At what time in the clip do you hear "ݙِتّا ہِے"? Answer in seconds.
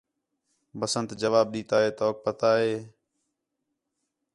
1.53-1.89